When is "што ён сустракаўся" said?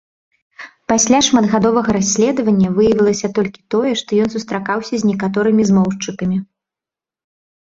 4.01-4.95